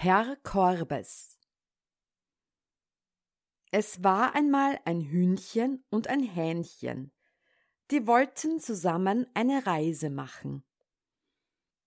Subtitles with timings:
[0.00, 1.40] Herr Korbes
[3.72, 7.10] Es war einmal ein Hühnchen und ein Hähnchen,
[7.90, 10.62] die wollten zusammen eine Reise machen.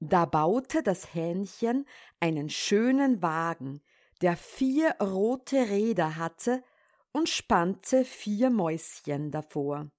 [0.00, 1.86] Da baute das Hähnchen
[2.18, 3.84] einen schönen Wagen,
[4.20, 6.64] der vier rote Räder hatte
[7.12, 9.92] und spannte vier Mäuschen davor.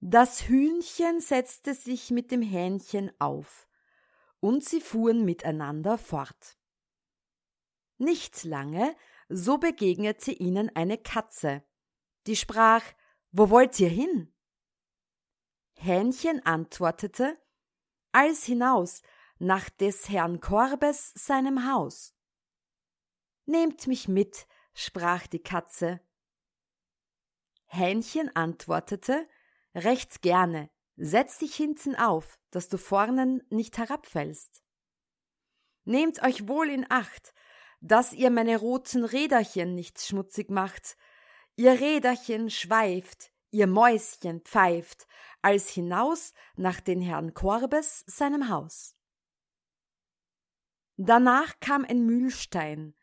[0.00, 3.66] Das Hühnchen setzte sich mit dem Hähnchen auf,
[4.42, 6.58] und sie fuhren miteinander fort.
[7.98, 8.96] Nicht lange,
[9.28, 11.62] so begegnete ihnen eine Katze,
[12.26, 12.82] die sprach
[13.30, 14.34] Wo wollt ihr hin?
[15.74, 17.38] Hähnchen antwortete
[18.10, 19.02] Als hinaus,
[19.38, 22.14] nach des Herrn Korbes seinem Haus.
[23.46, 26.00] Nehmt mich mit, sprach die Katze.
[27.66, 29.28] Hähnchen antwortete
[29.74, 34.62] Recht gerne, Setz dich hinten auf, dass du vornen nicht herabfällst.
[35.84, 37.34] Nehmt euch wohl in Acht,
[37.80, 40.96] dass ihr meine roten Räderchen nicht schmutzig macht.
[41.56, 45.06] Ihr Räderchen schweift, ihr Mäuschen pfeift,
[45.42, 48.94] als hinaus nach den Herrn Korbes seinem Haus.
[50.96, 52.94] Danach kam ein Mühlstein,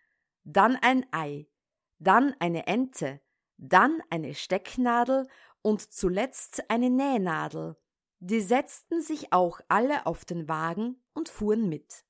[0.44, 1.50] dann ein Ei,
[1.98, 3.22] dann eine Ente,
[3.60, 5.28] dann eine Stecknadel
[5.62, 7.76] und zuletzt eine Nähnadel,
[8.20, 12.06] die setzten sich auch alle auf den Wagen und fuhren mit.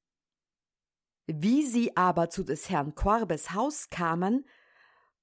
[1.28, 4.47] Wie sie aber zu des Herrn Korbes Haus kamen,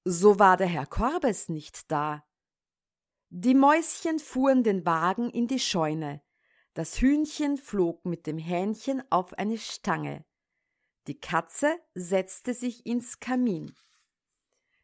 [0.03, 2.23] so war der Herr Korbes nicht da.
[3.29, 6.21] Die Mäuschen fuhren den Wagen in die Scheune,
[6.73, 10.25] das Hühnchen flog mit dem Hähnchen auf eine Stange,
[11.07, 13.73] die Katze setzte sich ins Kamin,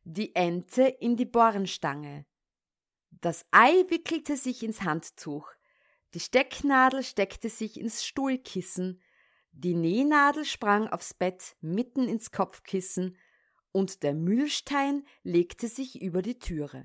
[0.03, 2.25] die Ente in die Bornstange,
[3.21, 5.49] das Ei wickelte sich ins Handtuch,
[6.13, 9.01] die Stecknadel steckte sich ins Stuhlkissen,
[9.51, 13.17] die Nähnadel sprang aufs Bett mitten ins Kopfkissen,
[13.71, 16.83] und der Mühlstein legte sich über die Türe.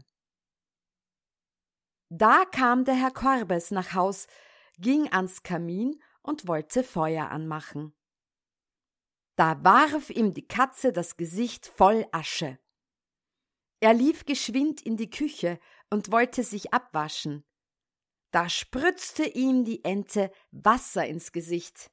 [2.09, 4.27] Da kam der Herr Korbes nach Haus,
[4.79, 7.95] ging ans Kamin und wollte Feuer anmachen.
[9.37, 12.59] Da warf ihm die Katze das Gesicht voll Asche.
[13.81, 17.45] Er lief geschwind in die Küche und wollte sich abwaschen.
[18.31, 21.91] Da spritzte ihm die Ente Wasser ins Gesicht.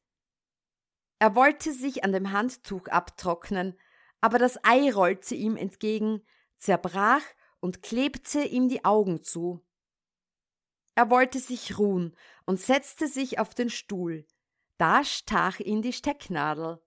[1.19, 3.79] Er wollte sich an dem Handtuch abtrocknen,
[4.19, 6.25] aber das Ei rollte ihm entgegen,
[6.57, 7.23] zerbrach
[7.59, 9.65] und klebte ihm die Augen zu.
[10.95, 14.25] Er wollte sich ruhen und setzte sich auf den Stuhl.
[14.77, 16.81] Da stach ihn die Stecknadel.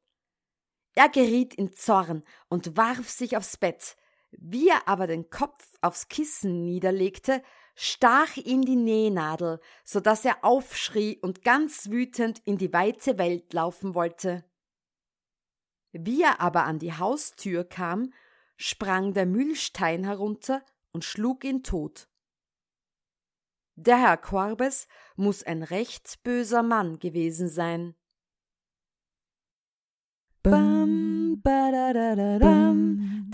[0.95, 3.97] Er geriet in Zorn und warf sich aufs Bett,
[4.33, 7.43] wie er aber den Kopf aufs Kissen niederlegte,
[7.75, 13.53] stach ihm die Nähnadel, so dass er aufschrie und ganz wütend in die weite Welt
[13.53, 14.45] laufen wollte.
[15.93, 18.13] Wie er aber an die Haustür kam,
[18.57, 20.63] sprang der Mühlstein herunter
[20.93, 22.09] und schlug ihn tot.
[23.77, 27.95] Der Herr Korbes muss ein recht böser Mann gewesen sein.
[30.43, 32.58] Bum, ba da da da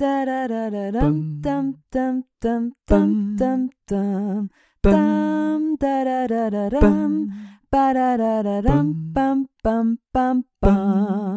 [0.04, 3.10] da da da da dum dum dum dum dum
[3.40, 4.48] dum dum.
[4.82, 7.12] Dum da da da da dum
[7.72, 10.36] ba da da da dum bum bum bum.
[10.62, 11.34] bum